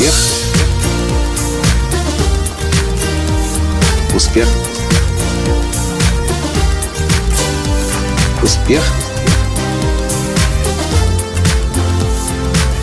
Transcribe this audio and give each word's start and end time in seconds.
Успех. 0.00 0.14
Успех. 4.14 4.48
Успех. 8.42 8.82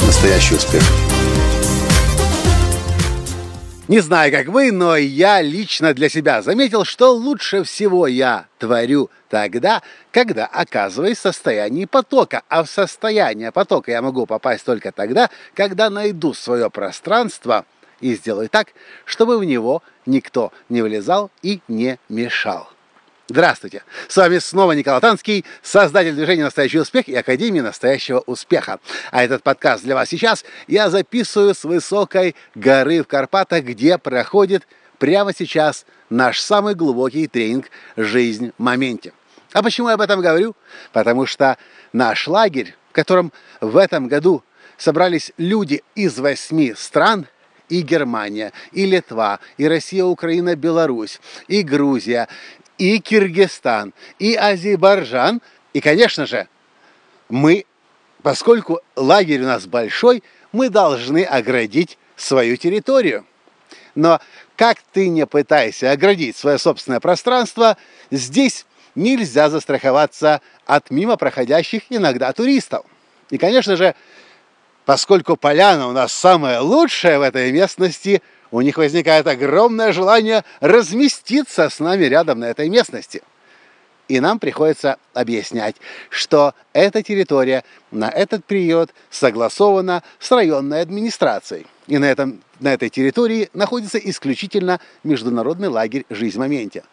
Настоящий 0.05 0.53
успех. 0.53 0.83
Не 3.87 4.01
знаю, 4.01 4.33
как 4.33 4.47
вы, 4.47 4.73
но 4.73 4.97
я 4.97 5.41
лично 5.41 5.93
для 5.93 6.09
себя 6.09 6.41
заметил, 6.41 6.83
что 6.83 7.13
лучше 7.13 7.63
всего 7.63 8.05
я 8.05 8.47
творю 8.59 9.09
тогда, 9.29 9.81
когда 10.11 10.45
оказываюсь 10.45 11.19
в 11.19 11.21
состоянии 11.21 11.85
потока. 11.85 12.43
А 12.49 12.63
в 12.63 12.69
состояние 12.69 13.53
потока 13.53 13.91
я 13.91 14.01
могу 14.01 14.25
попасть 14.25 14.65
только 14.65 14.91
тогда, 14.91 15.29
когда 15.53 15.89
найду 15.89 16.33
свое 16.33 16.69
пространство 16.69 17.65
и 18.01 18.13
сделаю 18.13 18.49
так, 18.49 18.73
чтобы 19.05 19.37
в 19.37 19.45
него 19.45 19.81
никто 20.05 20.51
не 20.67 20.81
влезал 20.81 21.31
и 21.41 21.61
не 21.69 21.97
мешал. 22.09 22.69
Здравствуйте! 23.29 23.83
С 24.07 24.15
вами 24.15 24.37
снова 24.37 24.71
Николай 24.71 25.01
Танский, 25.01 25.43
создатель 25.61 26.13
движения 26.13 26.45
«Настоящий 26.45 26.79
успех» 26.79 27.09
и 27.09 27.15
Академии 27.15 27.59
настоящего 27.59 28.19
успеха. 28.19 28.79
А 29.11 29.21
этот 29.21 29.43
подкаст 29.43 29.83
для 29.83 29.95
вас 29.95 30.07
сейчас 30.07 30.45
я 30.67 30.89
записываю 30.89 31.53
с 31.53 31.65
высокой 31.65 32.35
горы 32.55 33.03
в 33.03 33.07
Карпатах, 33.07 33.65
где 33.65 33.97
проходит 33.97 34.65
прямо 34.97 35.33
сейчас 35.33 35.85
наш 36.09 36.39
самый 36.39 36.73
глубокий 36.73 37.27
тренинг 37.27 37.69
«Жизнь 37.97 38.53
в 38.57 38.63
моменте». 38.63 39.11
А 39.51 39.61
почему 39.61 39.89
я 39.89 39.95
об 39.95 40.01
этом 40.01 40.21
говорю? 40.21 40.55
Потому 40.93 41.25
что 41.25 41.57
наш 41.91 42.29
лагерь, 42.29 42.77
в 42.91 42.93
котором 42.93 43.33
в 43.59 43.75
этом 43.75 44.07
году 44.07 44.41
собрались 44.77 45.33
люди 45.37 45.83
из 45.95 46.17
восьми 46.17 46.73
стран– 46.77 47.27
и 47.69 47.81
Германия, 47.81 48.53
и 48.71 48.85
Литва, 48.85 49.39
и 49.57 49.67
Россия, 49.67 50.03
Украина, 50.05 50.55
Беларусь, 50.55 51.19
и 51.47 51.63
Грузия, 51.63 52.27
и 52.77 52.99
Киргизстан, 52.99 53.93
и 54.19 54.35
Азербайджан. 54.35 55.41
И, 55.73 55.81
конечно 55.81 56.25
же, 56.25 56.47
мы, 57.29 57.65
поскольку 58.21 58.81
лагерь 58.95 59.41
у 59.41 59.45
нас 59.45 59.65
большой, 59.65 60.23
мы 60.51 60.69
должны 60.69 61.23
оградить 61.23 61.97
свою 62.15 62.57
территорию. 62.57 63.25
Но 63.95 64.19
как 64.55 64.77
ты 64.93 65.09
не 65.09 65.25
пытайся 65.25 65.91
оградить 65.91 66.37
свое 66.37 66.57
собственное 66.57 66.99
пространство, 66.99 67.77
здесь 68.11 68.65
нельзя 68.95 69.49
застраховаться 69.49 70.41
от 70.65 70.89
мимо 70.89 71.17
проходящих 71.17 71.83
иногда 71.89 72.31
туристов. 72.33 72.85
И, 73.29 73.37
конечно 73.37 73.75
же, 73.75 73.95
поскольку 74.85 75.35
поляна 75.35 75.87
у 75.87 75.91
нас 75.91 76.13
самая 76.13 76.61
лучшая 76.61 77.19
в 77.19 77.21
этой 77.21 77.51
местности– 77.51 78.21
у 78.51 78.61
них 78.61 78.77
возникает 78.77 79.27
огромное 79.27 79.91
желание 79.91 80.43
разместиться 80.59 81.69
с 81.69 81.79
нами 81.79 82.05
рядом 82.05 82.39
на 82.39 82.45
этой 82.45 82.69
местности. 82.69 83.21
И 84.07 84.21
нам 84.21 84.39
приходится 84.39 84.97
объяснять, 85.13 85.75
что 86.09 86.53
эта 86.71 87.03
территория 87.03 87.65
на 87.91 88.09
этот 88.09 88.45
период 88.45 88.91
согласована 89.09 90.01
с 90.19 90.31
районной 90.31 90.81
администрацией. 90.81 91.67
И 91.87 91.97
на, 91.97 92.05
этом, 92.05 92.41
на 92.59 92.73
этой 92.73 92.89
территории 92.89 93.49
находится 93.53 93.97
исключительно 93.97 94.79
международный 95.03 95.67
лагерь 95.67 96.05
«Жизнь 96.09 96.37
в 96.37 96.39
моменте». 96.39 96.83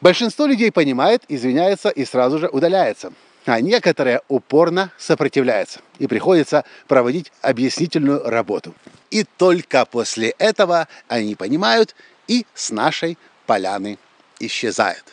Большинство 0.00 0.46
людей 0.46 0.72
понимает, 0.72 1.24
извиняется 1.28 1.90
и 1.90 2.06
сразу 2.06 2.38
же 2.38 2.48
удаляется 2.48 3.12
а 3.50 3.60
некоторые 3.60 4.20
упорно 4.28 4.92
сопротивляются, 4.96 5.80
и 5.98 6.06
приходится 6.06 6.64
проводить 6.86 7.32
объяснительную 7.42 8.22
работу. 8.22 8.74
И 9.10 9.24
только 9.24 9.84
после 9.86 10.30
этого 10.38 10.86
они 11.08 11.34
понимают 11.34 11.96
и 12.28 12.46
с 12.54 12.70
нашей 12.70 13.18
поляны 13.46 13.98
исчезают. 14.38 15.04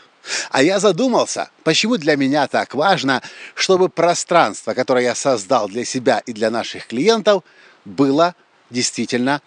А 0.52 0.62
я 0.62 0.80
задумался, 0.80 1.50
почему 1.64 1.98
для 1.98 2.16
меня 2.16 2.48
так 2.48 2.76
важно, 2.76 3.24
чтобы 3.56 3.90
пространство, 3.90 4.76
которое 4.76 5.06
я 5.06 5.16
создал 5.16 5.68
для 5.68 5.84
себя 5.84 6.22
и 6.26 6.32
для 6.32 6.52
наших 6.52 6.86
клиентов, 6.86 7.44
было 7.86 8.36
действительно 8.70 9.42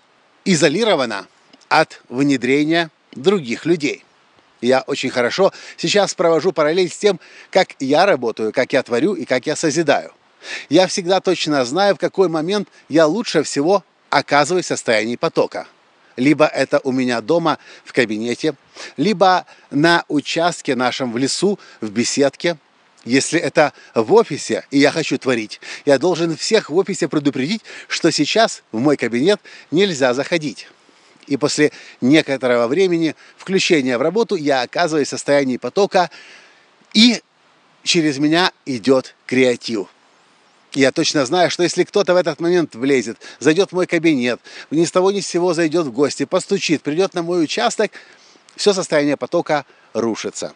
изолировано 0.44 1.28
от 1.68 2.00
внедрения 2.08 2.90
других 3.12 3.66
людей. 3.66 4.04
Я 4.60 4.82
очень 4.82 5.10
хорошо 5.10 5.52
сейчас 5.76 6.14
провожу 6.14 6.52
параллель 6.52 6.90
с 6.90 6.96
тем, 6.96 7.18
как 7.50 7.70
я 7.80 8.06
работаю, 8.06 8.52
как 8.52 8.72
я 8.72 8.82
творю 8.82 9.14
и 9.14 9.24
как 9.24 9.46
я 9.46 9.56
созидаю. 9.56 10.12
Я 10.68 10.86
всегда 10.86 11.20
точно 11.20 11.64
знаю, 11.64 11.94
в 11.94 11.98
какой 11.98 12.28
момент 12.28 12.68
я 12.88 13.06
лучше 13.06 13.42
всего 13.42 13.84
оказываюсь 14.10 14.66
в 14.66 14.68
состоянии 14.68 15.16
потока. 15.16 15.66
Либо 16.16 16.46
это 16.46 16.80
у 16.84 16.92
меня 16.92 17.20
дома 17.20 17.58
в 17.84 17.92
кабинете, 17.92 18.54
либо 18.96 19.46
на 19.70 20.04
участке 20.08 20.74
нашем 20.74 21.12
в 21.12 21.18
лесу, 21.18 21.58
в 21.80 21.90
беседке. 21.90 22.58
Если 23.06 23.40
это 23.40 23.72
в 23.94 24.12
офисе, 24.12 24.66
и 24.70 24.78
я 24.78 24.90
хочу 24.90 25.16
творить, 25.16 25.60
я 25.86 25.98
должен 25.98 26.36
всех 26.36 26.68
в 26.68 26.76
офисе 26.76 27.08
предупредить, 27.08 27.62
что 27.88 28.10
сейчас 28.10 28.62
в 28.72 28.78
мой 28.78 28.98
кабинет 28.98 29.40
нельзя 29.70 30.12
заходить. 30.12 30.68
И 31.30 31.36
после 31.36 31.70
некоторого 32.00 32.66
времени 32.66 33.14
включения 33.38 33.96
в 33.96 34.02
работу 34.02 34.34
я 34.34 34.62
оказываюсь 34.62 35.06
в 35.06 35.10
состоянии 35.10 35.56
потока, 35.56 36.10
и 36.92 37.22
через 37.84 38.18
меня 38.18 38.52
идет 38.66 39.14
креатив. 39.26 39.86
Я 40.72 40.90
точно 40.90 41.24
знаю, 41.24 41.48
что 41.50 41.62
если 41.62 41.84
кто-то 41.84 42.14
в 42.14 42.16
этот 42.16 42.40
момент 42.40 42.74
влезет, 42.74 43.16
зайдет 43.38 43.70
в 43.70 43.74
мой 43.74 43.86
кабинет, 43.86 44.40
ни 44.72 44.84
с 44.84 44.90
того 44.90 45.12
ни 45.12 45.20
с 45.20 45.26
сего 45.28 45.54
зайдет 45.54 45.86
в 45.86 45.92
гости, 45.92 46.24
постучит, 46.24 46.82
придет 46.82 47.14
на 47.14 47.22
мой 47.22 47.44
участок, 47.44 47.92
все 48.56 48.72
состояние 48.72 49.16
потока 49.16 49.64
рушится. 49.94 50.52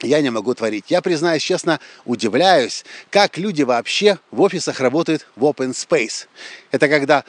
Я 0.00 0.20
не 0.20 0.30
могу 0.30 0.52
творить. 0.54 0.86
Я, 0.88 1.00
признаюсь 1.00 1.42
честно, 1.42 1.78
удивляюсь, 2.04 2.84
как 3.10 3.38
люди 3.38 3.62
вообще 3.62 4.18
в 4.32 4.40
офисах 4.40 4.80
работают 4.80 5.28
в 5.36 5.44
open 5.44 5.70
space. 5.70 6.26
Это 6.72 6.88
когда 6.88 7.24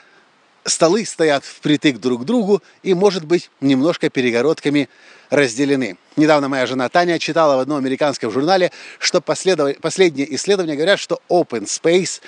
столы 0.66 1.06
стоят 1.06 1.44
впритык 1.44 2.00
друг 2.00 2.22
к 2.22 2.25
другу 2.25 2.62
и, 2.84 2.94
может 2.94 3.25
быть, 3.25 3.50
немножко 3.62 4.09
перегородками 4.09 4.90
разделены. 5.29 5.97
Недавно 6.16 6.47
моя 6.47 6.66
жена 6.66 6.90
Таня 6.90 7.19
читала 7.19 7.57
в 7.57 7.59
одном 7.59 7.78
американском 7.78 8.31
журнале, 8.31 8.72
что 9.00 9.22
последов... 9.22 9.78
последние 9.79 10.34
исследования 10.35 10.75
говорят, 10.75 11.00
что 11.00 11.22
open 11.29 11.66
space, 11.66 12.22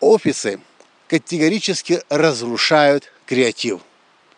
офисы 0.00 0.60
категорически 1.08 2.02
разрушают 2.08 3.12
креатив. 3.26 3.80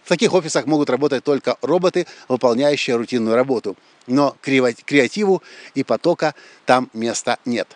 В 0.04 0.08
таких 0.08 0.32
офисах 0.34 0.66
могут 0.66 0.88
работать 0.88 1.24
только 1.24 1.56
роботы, 1.62 2.06
выполняющие 2.28 2.94
рутинную 2.94 3.34
работу. 3.34 3.76
Но 4.06 4.36
креативу 4.40 5.42
и 5.74 5.82
потока 5.82 6.34
там 6.64 6.88
места 6.92 7.38
нет. 7.44 7.68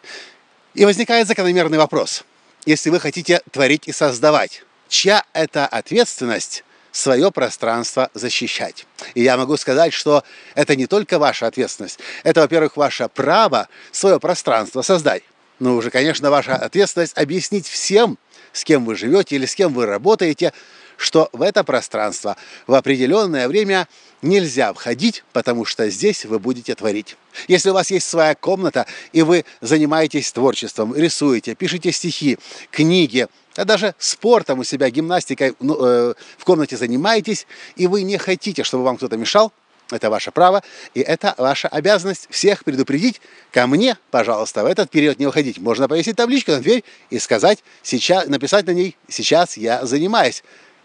И 0.75 0.85
возникает 0.85 1.27
закономерный 1.27 1.79
вопрос. 1.79 2.25
Если 2.67 2.91
вы 2.91 3.01
хотите 3.01 3.43
творить 3.51 3.89
и 3.89 3.93
создавать, 3.93 4.63
чья 4.91 5.25
это 5.33 5.67
ответственность 5.67 6.65
свое 6.93 7.31
пространство 7.31 8.11
защищать. 8.13 8.87
И 9.15 9.23
я 9.23 9.37
могу 9.37 9.57
сказать, 9.57 9.95
что 9.95 10.25
это 10.55 10.77
не 10.77 10.87
только 10.87 11.19
ваша 11.19 11.47
ответственность. 11.47 12.01
Это, 12.25 12.41
во-первых, 12.41 12.77
ваше 12.77 13.09
право 13.09 13.69
свое 13.93 14.21
пространство 14.21 14.83
создать. 14.83 15.23
Но 15.61 15.77
уже, 15.77 15.91
конечно, 15.91 16.31
ваша 16.31 16.57
ответственность 16.57 17.17
объяснить 17.17 17.69
всем, 17.69 18.19
с 18.53 18.65
кем 18.65 18.85
вы 18.85 18.97
живете 18.97 19.37
или 19.37 19.47
с 19.47 19.55
кем 19.55 19.73
вы 19.73 19.87
работаете, 19.87 20.53
что 21.01 21.31
в 21.33 21.41
это 21.41 21.65
пространство 21.65 22.37
в 22.67 22.75
определенное 22.75 23.49
время 23.49 23.89
нельзя 24.21 24.75
входить, 24.75 25.25
потому 25.33 25.65
что 25.65 25.89
здесь 25.89 26.27
вы 26.27 26.39
будете 26.39 26.75
творить. 26.75 27.17
Если 27.49 27.71
у 27.71 27.73
вас 27.73 27.91
есть 27.91 28.07
своя 28.07 28.35
комната, 28.35 28.85
и 29.15 29.23
вы 29.23 29.47
занимаетесь 29.63 30.31
творчеством, 30.31 30.95
рисуете, 30.95 31.55
пишете 31.55 31.91
стихи, 31.91 32.39
книги, 32.71 33.29
а 33.57 33.65
даже 33.65 33.95
спортом 33.99 34.59
у 34.59 34.65
себя, 34.65 34.91
гимнастикой 34.91 35.55
ну, 35.59 35.83
э, 35.83 36.15
в 36.37 36.45
комнате 36.45 36.77
занимаетесь, 36.77 37.47
и 37.77 37.87
вы 37.87 38.03
не 38.03 38.19
хотите, 38.19 38.63
чтобы 38.63 38.85
вам 38.85 38.99
кто-то 38.99 39.17
мешал, 39.17 39.53
это 39.91 40.11
ваше 40.11 40.33
право, 40.33 40.63
и 40.93 41.01
это 41.01 41.35
ваша 41.39 41.69
обязанность 41.69 42.29
всех 42.31 42.63
предупредить. 42.63 43.23
Ко 43.53 43.67
мне, 43.67 43.97
пожалуйста, 44.11 44.65
в 44.65 44.67
этот 44.67 44.91
период 44.91 45.19
не 45.19 45.27
уходить. 45.27 45.59
Можно 45.59 45.89
повесить 45.89 46.17
табличку 46.17 46.53
на 46.53 46.59
дверь 46.59 46.85
и 47.09 47.19
сказать, 47.19 47.65
сейчас, 47.83 48.27
написать 48.27 48.67
на 48.67 48.73
ней 48.73 48.99
«Сейчас 49.09 49.57
я 49.57 49.87
занимаюсь» 49.87 50.45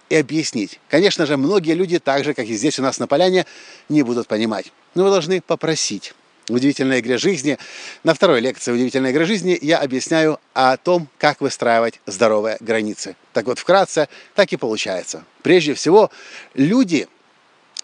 и 0.09 0.15
объяснить. 0.15 0.79
Конечно 0.89 1.25
же, 1.25 1.37
многие 1.37 1.73
люди, 1.73 1.99
так 1.99 2.23
же, 2.23 2.33
как 2.33 2.45
и 2.45 2.55
здесь 2.55 2.79
у 2.79 2.83
нас 2.83 2.99
на 2.99 3.07
поляне, 3.07 3.45
не 3.89 4.03
будут 4.03 4.27
понимать. 4.27 4.71
Но 4.93 5.03
вы 5.03 5.09
должны 5.09 5.41
попросить. 5.41 6.13
В 6.47 6.53
«Удивительной 6.53 6.99
игре 6.99 7.17
жизни», 7.17 7.57
на 8.03 8.13
второй 8.13 8.39
лекции 8.39 8.71
«Удивительной 8.71 9.09
игры 9.09 9.25
жизни» 9.25 9.57
я 9.59 9.79
объясняю 9.79 10.39
о 10.53 10.77
том, 10.77 11.07
как 11.17 11.41
выстраивать 11.41 11.99
здоровые 12.05 12.57
границы. 12.59 13.15
Так 13.33 13.47
вот, 13.47 13.57
вкратце, 13.57 14.09
так 14.35 14.53
и 14.53 14.57
получается. 14.57 15.23
Прежде 15.41 15.73
всего, 15.73 16.11
люди 16.53 17.07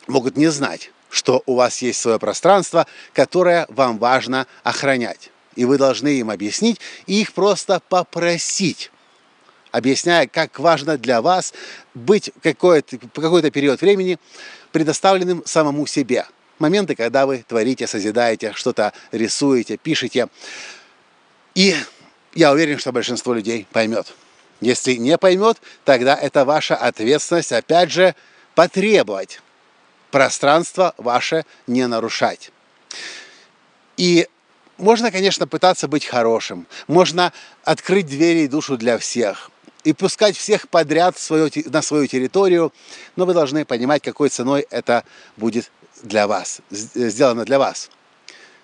могут 0.06 0.38
не 0.38 0.48
знать, 0.52 0.92
что 1.10 1.42
у 1.48 1.56
вас 1.56 1.82
есть 1.82 2.00
свое 2.00 2.20
пространство, 2.20 2.86
которое 3.14 3.66
вам 3.70 3.98
важно 3.98 4.46
охранять. 4.64 5.32
И 5.56 5.66
вы 5.66 5.80
должны 5.80 6.10
им 6.10 6.30
объяснить 6.30 6.80
и 7.08 7.20
их 7.22 7.34
просто 7.34 7.82
попросить 7.90 8.92
объясняя, 9.72 10.28
как 10.28 10.60
важно 10.60 10.98
для 10.98 11.22
вас 11.22 11.54
быть 11.94 12.32
какой-то, 12.42 12.98
какой-то 12.98 13.52
период 13.52 13.82
времени 13.82 14.18
предоставленным 14.72 15.44
самому 15.46 15.86
себе. 15.88 16.26
Моменты, 16.60 16.96
когда 16.96 17.26
вы 17.26 17.44
творите, 17.48 17.88
созидаете, 17.88 18.54
что-то 18.54 18.94
рисуете, 19.12 19.78
пишете. 19.78 20.28
И 21.56 21.76
я 22.34 22.52
уверен, 22.52 22.78
что 22.78 22.92
большинство 22.92 23.34
людей 23.34 23.68
поймет. 23.72 24.14
Если 24.62 24.94
не 24.94 25.18
поймет, 25.18 25.58
тогда 25.86 26.16
это 26.16 26.46
ваша 26.46 26.76
ответственность, 26.76 27.52
опять 27.52 27.92
же, 27.92 28.16
потребовать 28.54 29.42
пространство 30.12 30.94
ваше 30.98 31.46
не 31.68 31.88
нарушать. 31.88 32.52
И 33.98 34.28
можно, 34.78 35.12
конечно, 35.12 35.48
пытаться 35.48 35.88
быть 35.88 36.06
хорошим. 36.06 36.68
Можно 36.88 37.34
открыть 37.64 38.08
двери 38.08 38.40
и 38.40 38.48
душу 38.48 38.78
для 38.78 38.98
всех. 38.98 39.51
И 39.84 39.94
пускать 39.94 40.38
всех 40.38 40.68
подряд 40.70 41.18
свою, 41.18 41.50
на 41.66 41.82
свою 41.82 42.08
территорию. 42.08 42.72
Но 43.16 43.26
вы 43.26 43.34
должны 43.34 43.66
понимать, 43.66 44.04
какой 44.04 44.30
ценой 44.30 44.68
это 44.70 45.04
будет 45.38 45.72
для 46.04 46.28
вас, 46.28 46.62
сделано 46.70 47.46
для 47.46 47.60
вас. 47.60 47.90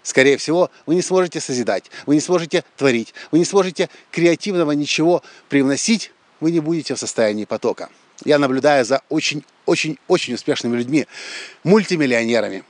Скорее 0.04 0.38
всего, 0.38 0.72
вы 0.86 0.96
не 0.96 1.02
сможете 1.02 1.42
созидать, 1.42 1.92
вы 2.06 2.16
не 2.16 2.22
сможете 2.22 2.64
творить, 2.78 3.14
вы 3.32 3.40
не 3.40 3.46
сможете 3.46 3.90
креативного 4.10 4.72
ничего 4.72 5.22
привносить, 5.50 6.14
вы 6.40 6.52
не 6.52 6.62
будете 6.62 6.96
в 6.96 7.00
состоянии 7.00 7.46
потока. 7.46 7.90
Я 8.24 8.40
наблюдаю 8.40 8.86
за 8.86 9.02
очень-очень-очень 9.10 10.36
успешными 10.36 10.78
людьми, 10.78 11.08
мультимиллионерами. 11.64 12.64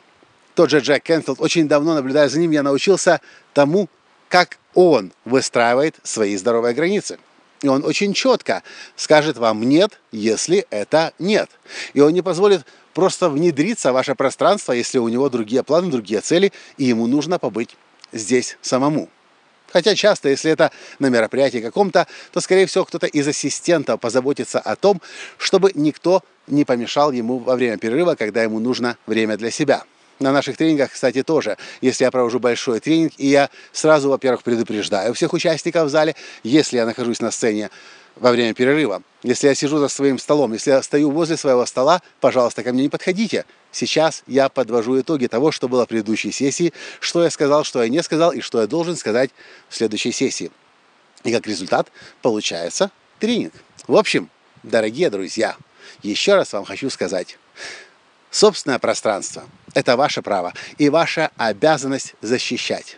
Тот 0.56 0.72
же 0.72 0.80
Джек 0.80 1.04
Кенфилд, 1.04 1.40
очень 1.40 1.68
давно 1.68 1.94
наблюдая 1.94 2.28
за 2.28 2.40
ним, 2.40 2.52
я 2.52 2.64
научился 2.64 3.22
тому, 3.54 3.88
как 4.30 4.58
он 4.74 5.14
выстраивает 5.24 5.96
свои 6.04 6.36
здоровые 6.38 6.74
границы. 6.74 7.20
И 7.62 7.68
он 7.68 7.84
очень 7.84 8.14
четко 8.14 8.64
скажет 8.96 9.38
вам 9.38 9.64
«нет», 9.64 10.00
если 10.12 10.66
это 10.70 11.14
«нет». 11.18 11.50
И 11.94 12.02
он 12.02 12.14
не 12.14 12.22
позволит 12.22 12.66
просто 12.94 13.30
внедриться 13.30 13.92
в 13.92 13.94
ваше 13.96 14.16
пространство, 14.16 14.74
если 14.74 14.98
у 14.98 15.08
него 15.08 15.30
другие 15.30 15.64
планы, 15.64 15.90
другие 15.92 16.22
цели, 16.22 16.52
и 16.78 16.86
ему 16.86 17.08
нужно 17.08 17.40
побыть 17.40 17.76
здесь 18.12 18.58
самому. 18.62 19.10
Хотя 19.72 19.96
часто, 19.96 20.30
если 20.30 20.52
это 20.52 20.72
на 21.00 21.08
мероприятии 21.10 21.60
каком-то, 21.60 22.08
то, 22.32 22.40
скорее 22.40 22.66
всего, 22.68 22.86
кто-то 22.86 23.06
из 23.06 23.28
ассистентов 23.28 24.00
позаботится 24.00 24.60
о 24.60 24.76
том, 24.76 25.02
чтобы 25.38 25.72
никто 25.76 26.24
не 26.48 26.64
помешал 26.64 27.12
ему 27.12 27.40
во 27.40 27.56
время 27.56 27.78
перерыва, 27.78 28.16
когда 28.16 28.44
ему 28.44 28.60
нужно 28.60 28.98
время 29.06 29.38
для 29.38 29.52
себя. 29.52 29.84
На 30.20 30.32
наших 30.32 30.58
тренингах, 30.58 30.92
кстати, 30.94 31.22
тоже, 31.22 31.58
если 31.80 32.04
я 32.04 32.12
провожу 32.12 32.40
большой 32.40 32.80
тренинг, 32.80 33.14
и 33.18 33.28
я 33.28 33.50
сразу, 33.72 34.10
во-первых, 34.10 34.42
предупреждаю 34.42 35.14
всех 35.14 35.34
участников 35.34 35.86
в 35.86 35.90
зале, 35.90 36.16
если 36.44 36.78
я 36.78 36.86
нахожусь 36.86 37.22
на 37.22 37.30
сцене 37.30 37.70
во 38.16 38.32
время 38.32 38.56
перерыва. 38.56 39.04
Если 39.22 39.48
я 39.48 39.54
сижу 39.54 39.78
за 39.78 39.90
своим 39.90 40.18
столом, 40.18 40.54
если 40.54 40.72
я 40.72 40.82
стою 40.82 41.12
возле 41.12 41.38
своего 41.38 41.68
стола, 41.68 42.02
пожалуйста, 42.20 42.64
ко 42.64 42.74
мне 42.74 42.84
не 42.84 42.90
подходите. 42.90 43.46
Сейчас 43.72 44.24
я 44.26 44.50
подвожу 44.50 45.00
итоги 45.00 45.28
того, 45.28 45.52
что 45.52 45.68
было 45.68 45.86
в 45.86 45.90
предыдущей 45.90 46.32
сессии, 46.32 46.74
что 47.00 47.24
я 47.24 47.30
сказал, 47.30 47.64
что 47.64 47.84
я 47.84 47.90
не 47.90 48.02
сказал 48.02 48.32
и 48.32 48.42
что 48.42 48.62
я 48.62 48.66
должен 48.66 48.96
сказать 48.96 49.30
в 49.70 49.76
следующей 49.76 50.12
сессии. 50.12 50.52
И 51.26 51.32
как 51.32 51.46
результат 51.46 51.92
получается 52.24 52.90
тренинг. 53.20 53.54
В 53.86 53.96
общем, 53.96 54.32
дорогие 54.64 55.12
друзья, 55.12 55.56
еще 56.02 56.34
раз 56.36 56.54
вам 56.54 56.66
хочу 56.66 56.90
сказать, 56.90 57.38
собственное 58.32 58.80
пространство– 58.80 59.44
это 59.78 59.96
ваше 59.96 60.22
право 60.22 60.54
и 60.78 60.90
ваша 60.90 61.32
обязанность 61.38 62.16
защищать. 62.22 62.98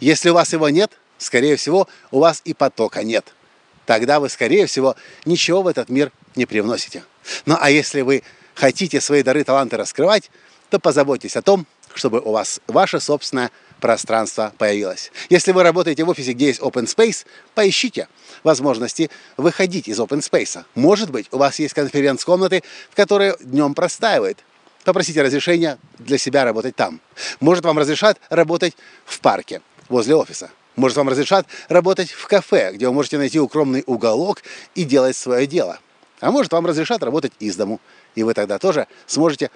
Если 0.00 0.30
у 0.30 0.34
вас 0.34 0.52
его 0.52 0.68
нет, 0.68 0.92
скорее 1.18 1.56
всего, 1.56 1.88
у 2.10 2.20
вас 2.20 2.42
и 2.44 2.54
потока 2.54 3.02
нет– 3.02 3.34
тогда 3.86 4.20
вы, 4.20 4.28
скорее 4.28 4.66
всего, 4.66 4.96
ничего 5.24 5.62
в 5.62 5.66
этот 5.66 5.88
мир 5.88 6.12
не 6.36 6.46
привносите. 6.46 7.04
Ну 7.46 7.56
а 7.60 7.70
если 7.70 8.00
вы 8.02 8.22
хотите 8.54 9.00
свои 9.00 9.22
дары, 9.22 9.44
таланты 9.44 9.76
раскрывать, 9.76 10.30
то 10.70 10.78
позаботьтесь 10.78 11.36
о 11.36 11.42
том, 11.42 11.66
чтобы 11.94 12.20
у 12.20 12.32
вас 12.32 12.60
ваше 12.66 13.00
собственное 13.00 13.50
пространство 13.80 14.52
появилось. 14.56 15.12
Если 15.28 15.52
вы 15.52 15.62
работаете 15.62 16.04
в 16.04 16.08
офисе, 16.08 16.32
где 16.32 16.46
есть 16.46 16.60
open 16.60 16.84
space, 16.84 17.26
поищите 17.54 18.08
возможности 18.44 19.10
выходить 19.36 19.88
из 19.88 20.00
open 20.00 20.20
space. 20.20 20.64
Может 20.74 21.10
быть, 21.10 21.26
у 21.32 21.36
вас 21.36 21.58
есть 21.58 21.74
конференц-комнаты, 21.74 22.62
в 22.90 22.96
которые 22.96 23.36
днем 23.40 23.74
простаивает. 23.74 24.38
Попросите 24.84 25.22
разрешения 25.22 25.78
для 25.98 26.18
себя 26.18 26.44
работать 26.44 26.74
там. 26.74 27.00
Может, 27.40 27.64
вам 27.64 27.78
разрешат 27.78 28.18
работать 28.30 28.76
в 29.04 29.20
парке 29.20 29.62
возле 29.88 30.16
офиса. 30.16 30.50
Может, 30.74 30.96
вам 30.96 31.08
разрешат 31.08 31.46
работать 31.68 32.10
в 32.10 32.26
кафе, 32.26 32.72
где 32.72 32.88
вы 32.88 32.94
можете 32.94 33.18
найти 33.18 33.38
укромный 33.38 33.84
уголок 33.86 34.42
и 34.74 34.84
делать 34.84 35.16
свое 35.16 35.46
дело. 35.46 35.78
А 36.20 36.30
может, 36.30 36.52
вам 36.52 36.66
разрешат 36.66 37.02
работать 37.02 37.32
из 37.40 37.56
дому, 37.56 37.80
и 38.14 38.22
вы 38.22 38.34
тогда 38.34 38.58
тоже 38.58 38.86
сможете 39.06 39.50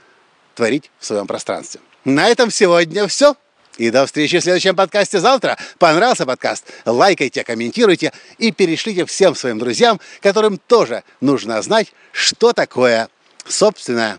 творить 0.55 0.91
в 0.99 1.07
своем 1.07 1.27
пространстве. 1.27 1.81
На 2.05 2.29
этом 2.29 2.51
сегодня 2.51 3.07
все. 3.09 3.37
И 3.79 3.91
до 3.91 4.07
встречи 4.07 4.39
в 4.39 4.43
следующем 4.43 4.75
подкасте 4.75 5.21
завтра. 5.21 5.59
Понравился 5.79 6.25
подкаст? 6.25 6.65
Лайкайте, 6.87 7.45
комментируйте 7.45 8.13
и 8.39 8.51
перешлите 8.51 9.05
всем 9.05 9.35
своим 9.35 9.59
друзьям, 9.59 10.01
которым 10.23 10.57
тоже 10.57 11.05
нужно 11.21 11.61
знать, 11.61 11.93
что 12.13 12.53
такое 12.53 13.09
собственное 13.47 14.19